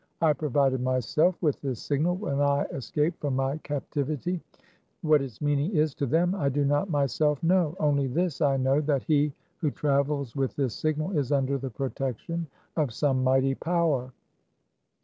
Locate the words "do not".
6.49-6.89